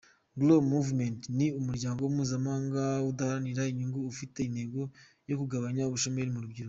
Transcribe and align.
Grow 0.39 0.61
Movement 0.73 1.19
ni 1.37 1.47
umuryango 1.59 2.01
mpuzamahanga 2.13 2.83
udaharanira 3.09 3.63
inyungu, 3.71 3.99
ufite 4.13 4.37
intego 4.43 4.79
yo 5.29 5.35
kugabanya 5.39 5.81
ubushomeri 5.87 6.29
mu 6.33 6.41
rubyiruko. 6.43 6.59